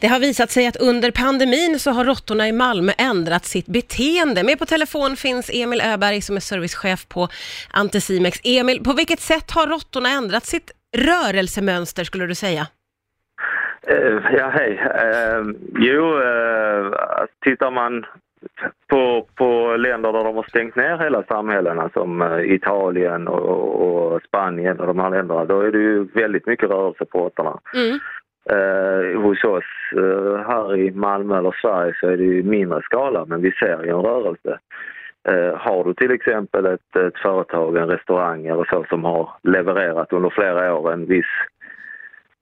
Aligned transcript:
Det 0.00 0.06
har 0.06 0.20
visat 0.20 0.50
sig 0.50 0.66
att 0.66 0.76
under 0.76 1.10
pandemin 1.10 1.78
så 1.78 1.90
har 1.90 2.04
råttorna 2.04 2.48
i 2.48 2.52
Malmö 2.52 2.92
ändrat 2.98 3.44
sitt 3.44 3.66
beteende. 3.66 4.44
Med 4.44 4.58
på 4.58 4.66
telefon 4.66 5.16
finns 5.16 5.50
Emil 5.54 5.80
Öberg 5.80 6.20
som 6.20 6.36
är 6.36 6.40
servicechef 6.40 7.08
på 7.08 7.28
Anticimex. 7.72 8.40
Emil, 8.44 8.84
på 8.84 8.92
vilket 8.92 9.20
sätt 9.20 9.50
har 9.50 9.66
råttorna 9.66 10.08
ändrat 10.08 10.44
sitt 10.44 10.70
rörelsemönster 10.96 12.04
skulle 12.04 12.26
du 12.26 12.34
säga? 12.34 12.66
Eh, 13.88 14.18
ja, 14.32 14.48
hej. 14.48 14.72
Eh, 14.94 15.42
jo, 15.78 16.22
eh, 16.22 16.92
tittar 17.44 17.70
man 17.70 18.06
på, 18.86 19.26
på 19.34 19.76
länder 19.76 20.12
där 20.12 20.24
de 20.24 20.36
har 20.36 20.46
stängt 20.48 20.76
ner 20.76 20.98
hela 20.98 21.22
samhällena 21.22 21.90
som 21.92 22.40
Italien 22.44 23.28
och, 23.28 24.14
och 24.14 24.22
Spanien 24.22 24.80
och 24.80 24.86
de 24.86 24.98
här 24.98 25.10
länderna, 25.10 25.44
då 25.44 25.60
är 25.60 25.72
det 25.72 25.78
ju 25.78 26.04
väldigt 26.04 26.46
mycket 26.46 26.70
rörelse 26.70 27.04
på 27.04 27.18
råttorna. 27.18 27.58
Mm. 27.74 27.98
Eh, 28.50 29.20
hos 29.20 29.44
oss 29.44 29.64
eh, 29.96 30.36
här 30.46 30.76
i 30.76 30.90
Malmö 30.90 31.38
eller 31.38 31.56
Sverige 31.62 31.94
så 32.00 32.08
är 32.08 32.16
det 32.16 32.24
ju 32.24 32.42
mindre 32.42 32.82
skala 32.82 33.24
men 33.24 33.42
vi 33.42 33.52
ser 33.52 33.84
ju 33.84 33.90
en 33.90 34.02
rörelse. 34.02 34.58
Eh, 35.28 35.56
har 35.56 35.84
du 35.84 35.94
till 35.94 36.10
exempel 36.10 36.66
ett, 36.66 36.96
ett 36.96 37.18
företag, 37.18 37.76
en 37.76 37.88
restaurang 37.88 38.46
eller 38.46 38.64
så 38.64 38.84
som 38.88 39.04
har 39.04 39.30
levererat 39.42 40.12
under 40.12 40.30
flera 40.30 40.74
år 40.74 40.92
en 40.92 41.06
viss 41.06 41.32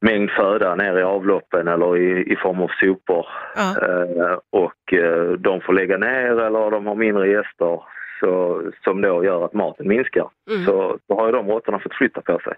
mängd 0.00 0.30
föda 0.30 0.74
ner 0.74 0.98
i 0.98 1.02
avloppen 1.02 1.68
eller 1.68 1.96
i, 1.96 2.32
i 2.32 2.36
form 2.36 2.60
av 2.60 2.70
sopor 2.80 3.26
Ja. 3.56 3.86
eh, 3.86 4.38
och 4.50 4.92
eh, 4.92 5.30
de 5.32 5.60
får 5.60 5.72
lägga 5.72 5.98
ner 5.98 6.40
eller 6.40 6.70
de 6.70 6.86
har 6.86 6.94
mindre 6.94 7.28
gäster 7.28 7.82
så, 8.20 8.62
som 8.84 9.00
då 9.00 9.24
gör 9.24 9.44
att 9.44 9.54
maten 9.54 9.88
minskar. 9.88 10.28
Mm. 10.50 10.64
Så, 10.64 10.98
så 11.06 11.14
har 11.18 11.26
ju 11.26 11.32
de 11.32 11.48
råttorna 11.48 11.78
fått 11.78 11.94
flytta 11.94 12.20
på 12.20 12.38
sig 12.38 12.54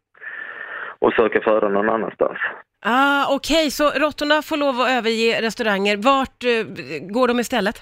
och 0.98 1.12
söka 1.12 1.40
föda 1.40 1.68
någon 1.68 1.90
annanstans. 1.90 2.38
Ah, 2.82 3.34
Okej, 3.36 3.70
så 3.70 3.90
råttorna 3.90 4.42
får 4.42 4.56
lov 4.56 4.80
att 4.80 4.90
överge 4.90 5.42
restauranger. 5.42 5.96
Vart 5.96 6.44
eh, 6.44 6.66
går 7.14 7.28
de 7.28 7.40
istället? 7.40 7.76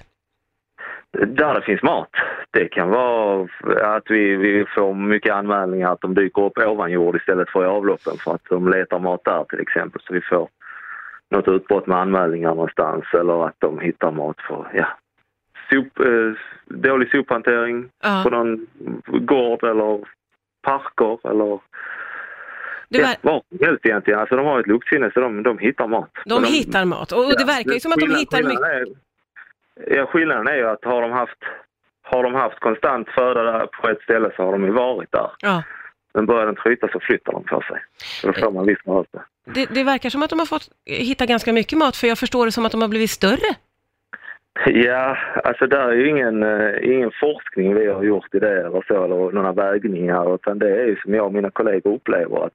Där 1.13 1.54
det 1.54 1.63
finns 1.63 1.82
mat. 1.82 2.09
Det 2.51 2.68
kan 2.68 2.88
vara 2.91 3.49
att 3.96 4.02
vi, 4.10 4.37
vi 4.37 4.65
får 4.74 4.95
mycket 4.95 5.35
anmälningar 5.35 5.93
att 5.93 6.01
de 6.01 6.15
dyker 6.15 6.43
upp 6.43 6.59
ovan 6.59 6.91
jord 6.93 7.16
istället 7.16 7.51
för 7.51 7.63
i 7.65 7.66
avloppen 7.66 8.13
för 8.24 8.35
att 8.35 8.45
de 8.49 8.69
letar 8.69 8.99
mat 8.99 9.21
där 9.24 9.45
till 9.45 9.60
exempel. 9.60 10.01
Så 10.04 10.15
vi 10.15 10.21
får 10.21 10.49
något 11.30 11.49
utbrott 11.49 11.87
med 11.87 11.99
anmälningar 11.99 12.49
någonstans 12.49 13.04
eller 13.13 13.46
att 13.46 13.57
de 13.59 13.79
hittar 13.80 14.10
mat 14.10 14.37
för, 14.49 14.71
ja, 14.74 14.87
sop, 15.71 16.01
eh, 16.01 16.32
dålig 16.76 17.10
sophantering 17.10 17.88
Ja. 18.02 18.21
på 18.24 18.30
någon 18.30 18.66
gård 19.07 19.65
eller 19.65 20.04
parker 20.63 21.30
eller 21.30 21.60
Det 22.89 22.99
ver- 22.99 23.17
vad 23.23 23.43
som 23.49 23.67
helst 23.67 23.87
egentligen. 23.87 24.21
Alltså 24.21 24.37
de 24.37 24.47
har 24.47 24.61
ett 24.61 24.67
luktsinne 24.67 25.11
så 25.15 25.21
de, 25.21 25.43
de 25.43 25.59
hittar 25.59 25.87
mat. 25.87 26.11
de 26.25 26.43
Men 26.43 26.51
hittar 26.51 26.85
mat 26.85 27.13
och, 27.13 27.19
och 27.19 27.31
det 27.31 27.37
Ja, 27.41 27.47
verkar 27.47 27.73
ju 27.73 27.81
som 27.81 27.93
att 27.93 27.99
de 27.99 28.15
hittar 28.15 28.43
mycket. 28.43 28.61
Är, 28.61 28.87
ja, 29.97 30.07
skillnaden 30.07 30.49
är 30.49 30.57
ju 30.57 30.69
att 30.69 30.85
har 30.85 31.03
de 31.03 31.13
haft 31.13 31.39
har 32.03 32.23
de 32.23 32.35
haft 32.35 32.61
konstant 32.61 33.09
föda 33.09 33.66
på 33.66 33.89
ett 33.89 34.03
ställe 34.03 34.31
så 34.37 34.43
har 34.43 34.53
de 34.53 34.65
ju 34.65 34.71
varit 34.71 35.13
där. 35.13 35.31
Ja. 35.41 35.63
Men 36.15 36.27
börjar 36.27 36.47
den 36.47 36.55
tryta 36.57 36.89
så 36.89 37.01
flyttar 37.01 37.33
de 37.33 37.45
på 37.45 37.61
sig. 37.61 37.81
Så 37.97 38.27
då 38.27 38.33
får 38.33 38.51
man 38.51 38.66
viss 38.66 38.79
rörelse. 38.87 39.23
Det, 39.45 39.66
det 39.75 39.85
verkar 39.85 40.11
som 40.11 40.23
att 40.23 40.31
de 40.31 40.39
har 40.39 40.47
fått 40.47 40.69
hitta 40.85 41.27
ganska 41.27 41.53
mycket 41.53 41.79
mat, 41.79 41.97
för 41.97 42.07
jag 42.07 42.19
förstår 42.19 42.47
det 42.47 42.53
som 42.53 42.66
att 42.66 42.73
de 42.73 42.81
har 42.81 42.89
blivit 42.89 43.11
större. 43.11 43.55
Ja, 44.66 45.16
alltså 45.45 45.66
där 45.66 45.89
är 45.89 45.93
ju 45.93 46.09
ingen, 46.09 46.43
eh, 46.43 46.93
ingen 46.95 47.11
forskning 47.21 47.75
vi 47.75 47.87
har 47.87 48.03
gjort 48.03 48.35
i 48.35 48.39
det 48.39 48.66
eller 48.66 48.85
så, 48.89 49.05
eller 49.05 49.33
några 49.33 49.53
vägningar, 49.53 50.35
utan 50.35 50.59
det 50.59 50.71
är 50.81 50.87
ju 50.87 50.97
som 50.97 51.15
jag 51.15 51.27
och 51.27 51.33
mina 51.33 51.51
kollegor 51.51 51.95
upplever 51.95 52.47
att, 52.47 52.53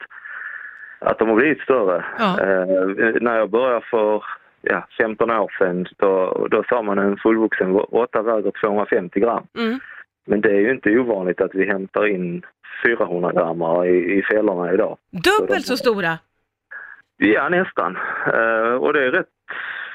att 1.03 1.19
de 1.19 1.29
har 1.29 1.35
blivit 1.35 1.61
större. 1.61 2.05
Ja. 2.19 2.39
Eh, 2.39 3.21
när 3.21 3.37
jag 3.37 3.49
började 3.49 3.85
för 3.91 4.23
ja, 4.61 4.87
15 4.97 5.31
år 5.31 5.55
sedan, 5.59 5.85
då, 5.97 6.47
då 6.51 6.63
sa 6.69 6.81
man 6.81 6.99
en 6.99 7.17
fullvuxen 7.17 7.73
råtta 7.73 8.21
väger 8.21 8.51
250 8.61 9.19
gram. 9.19 9.47
Mm. 9.57 9.79
Men 10.25 10.41
det 10.41 10.49
är 10.49 10.59
ju 10.59 10.71
inte 10.71 10.99
ovanligt 10.99 11.41
att 11.41 11.55
vi 11.55 11.65
hämtar 11.65 12.07
in 12.07 12.45
400 12.85 13.31
gram 13.31 13.85
i, 13.85 14.17
i 14.17 14.23
fällorna 14.31 14.73
idag. 14.73 14.97
Dubbelt 15.11 15.65
så 15.65 15.77
stora! 15.77 16.17
Ja, 17.17 17.49
nästan. 17.49 17.97
Eh, 18.27 18.73
och 18.73 18.93
det 18.93 19.05
är 19.05 19.11
rätt, 19.11 19.27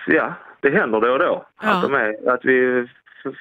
ja, 0.06 0.34
det 0.60 0.70
händer 0.70 1.00
då 1.00 1.12
och 1.12 1.18
då. 1.18 1.47
Ja. 1.62 1.68
Att, 1.70 1.82
de 1.82 1.94
är, 1.94 2.30
att 2.30 2.44
vi 2.44 2.86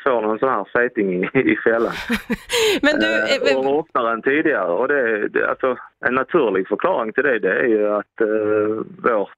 får 0.04 0.22
någon 0.22 0.40
sån 0.40 0.50
här 0.50 0.66
fejting 0.74 1.24
i, 1.24 1.28
i 1.34 1.56
fällan. 1.64 1.94
Men 2.82 3.00
du, 3.00 3.18
Eh, 3.28 3.52
eh, 3.52 3.58
och 3.58 3.80
oftare 3.80 4.14
än 4.14 4.22
tidigare. 4.22 4.72
Och 4.72 4.88
det, 4.88 5.28
det, 5.28 5.50
alltså, 5.50 5.78
en 6.06 6.16
naturlig 6.16 6.68
förklaring 6.68 7.14
till 7.14 7.24
det, 7.24 7.40
det 7.40 7.60
är 7.60 7.68
ju 7.68 7.88
att 7.88 8.22
eh, 8.22 9.12
vårt 9.12 9.30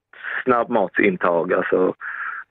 snabbmatsintag, 0.44 1.52
alltså 1.52 1.94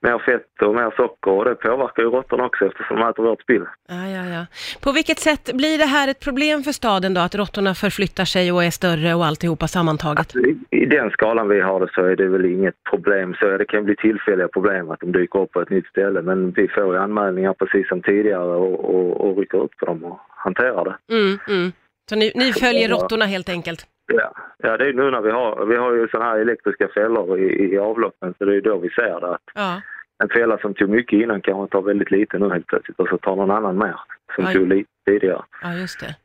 mer 0.01 0.19
fett 0.19 0.61
och 0.61 0.75
mer 0.75 0.93
socker, 0.97 1.31
och 1.31 1.45
det 1.45 1.55
påverkar 1.55 2.03
ju 2.03 2.09
råttorna 2.09 2.45
också 2.45 2.65
eftersom 2.65 2.99
de 2.99 3.09
äter 3.09 3.23
vårt 3.23 3.41
spill. 3.41 3.65
ja, 3.87 4.07
ja, 4.07 4.25
ja. 4.25 4.45
På 4.81 4.91
vilket 4.91 5.19
sätt 5.19 5.53
blir 5.53 5.77
det 5.77 5.85
här 5.85 6.07
ett 6.07 6.19
problem 6.19 6.63
för 6.63 6.71
staden 6.71 7.13
då, 7.13 7.21
att 7.21 7.35
råttorna 7.35 7.73
förflyttar 7.75 8.25
sig 8.25 8.51
och 8.51 8.63
är 8.63 8.71
större 8.71 9.13
och 9.13 9.25
alltihopa 9.25 9.67
sammantaget? 9.67 10.35
I, 10.35 10.57
I 10.69 10.85
den 10.85 11.09
skalan 11.09 11.47
vi 11.49 11.61
har 11.61 11.79
det 11.79 11.89
så 11.93 12.01
är 12.05 12.15
det 12.15 12.27
väl 12.27 12.45
inget 12.45 12.75
problem. 12.89 13.33
Så 13.39 13.57
det 13.57 13.65
kan 13.65 13.85
bli 13.85 13.95
tillfälliga 13.95 14.47
problem 14.47 14.91
att 14.91 14.99
de 14.99 15.11
dyker 15.11 15.39
upp 15.39 15.51
på 15.51 15.61
ett 15.61 15.69
nytt 15.69 15.87
ställe. 15.87 16.21
Men 16.21 16.51
vi 16.51 16.67
får 16.67 16.93
ju 16.93 16.99
anmälningar 16.99 17.53
precis 17.53 17.87
som 17.87 18.01
tidigare 18.01 18.55
och, 18.55 18.95
och, 18.95 19.29
och 19.29 19.37
rycker 19.37 19.65
ut 19.65 19.77
på 19.77 19.85
dem 19.85 20.03
och 20.03 20.19
hanterar 20.29 20.85
det. 20.85 21.15
Mm, 21.15 21.39
mm. 21.47 21.71
Så 22.09 22.15
ni, 22.15 22.31
ni 22.35 22.53
följer 22.53 22.89
råttorna 22.89 23.25
helt 23.25 23.49
enkelt? 23.49 23.85
Ja, 24.09 24.33
ja 24.57 24.77
det 24.77 24.85
är 24.89 24.93
nu 24.93 25.11
när 25.11 25.21
vi 25.21 25.31
har, 25.31 25.65
vi 25.65 25.75
har 25.75 25.93
ju 25.93 26.07
sådana 26.07 26.29
här 26.29 26.37
elektriska 26.39 26.87
fällor 26.93 27.39
i, 27.39 27.73
i 27.73 27.77
avloppen 27.77 28.33
så 28.37 28.45
det 28.45 28.55
är 28.55 28.61
då 28.61 28.77
vi 28.77 28.89
ser 28.89 29.19
det. 29.21 29.33
Att 29.33 29.41
Ja. 29.55 29.81
en 30.23 30.29
fälla 30.29 30.57
som 30.57 30.73
tog 30.73 30.89
mycket 30.89 31.19
innan 31.21 31.41
kanske 31.41 31.71
tar 31.71 31.81
väldigt 31.81 32.11
lite 32.11 32.37
nu 32.39 32.49
helt 32.49 32.67
plötsligt 32.67 32.99
och 32.99 33.07
så 33.07 33.17
tar 33.17 33.35
någon 33.35 33.51
annan 33.51 33.77
mer 33.77 33.99
som 34.35 34.45
Aj. 34.45 34.53
tog 34.53 34.67
lite 34.67 34.89
tidigare. 35.05 35.41
Ja, 35.61 35.73
just 35.73 35.99
det. 35.99 36.15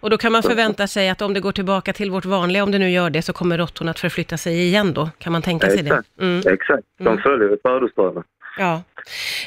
Och 0.00 0.10
då 0.10 0.18
kan 0.18 0.32
man 0.32 0.42
förvänta 0.42 0.86
sig 0.86 1.08
att 1.08 1.22
om 1.22 1.34
det 1.34 1.40
går 1.40 1.52
tillbaka 1.52 1.92
till 1.92 2.10
vårt 2.10 2.24
vanliga, 2.24 2.62
om 2.62 2.70
det 2.70 2.78
nu 2.78 2.90
gör 2.90 3.10
det, 3.10 3.22
så 3.22 3.32
kommer 3.32 3.58
råttorna 3.58 3.90
att 3.90 3.98
förflytta 3.98 4.36
sig 4.36 4.52
igen 4.62 4.92
då? 4.94 5.10
Kan 5.18 5.32
man 5.32 5.42
tänka 5.42 5.66
sig 5.70 5.82
det? 5.82 5.88
Exakt. 5.90 6.20
Mm. 6.20 6.38
Exakt, 6.54 6.82
de 6.98 7.06
Mm. 7.06 7.18
följer 7.22 7.48
ju 7.50 7.56
födoströmmen. 7.62 8.24
Ja. 8.58 8.82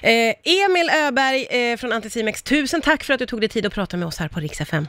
Eh, 0.03 0.64
Emil 0.66 0.90
Öberg 1.08 1.72
eh, 1.72 1.78
från 1.78 1.92
Anticimex, 1.92 2.44
tusen 2.44 2.82
tack 2.82 3.03
för 3.03 3.14
att 3.14 3.20
du 3.20 3.26
tog 3.26 3.40
dig 3.40 3.50
tid 3.50 3.66
att 3.66 3.74
prata 3.74 3.98
med 3.98 4.08
oss 4.08 4.20
här 4.20 4.28
på 4.28 4.40
Rix 4.40 4.62
FM. 4.62 4.84